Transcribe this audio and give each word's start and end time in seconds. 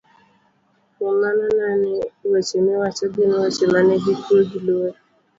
Kuom 0.93 1.15
mano, 1.21 1.45
ne 1.57 1.69
ni 1.81 1.93
weche 2.31 2.57
miwacho 2.65 3.05
gin 3.13 3.31
weche 3.41 3.65
manigi 3.73 4.13
kwe 4.23 4.39
gi 4.49 4.59
luor, 4.67 4.93